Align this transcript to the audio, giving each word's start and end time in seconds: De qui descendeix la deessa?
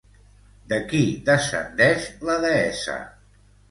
De 0.71 0.79
qui 0.93 1.03
descendeix 1.29 2.11
la 2.29 2.43
deessa? 2.49 3.01